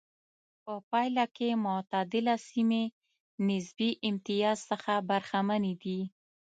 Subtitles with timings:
[0.63, 2.83] په پایله کې معتدله سیمې
[3.47, 5.99] نسبي امتیاز څخه برخمنې دي.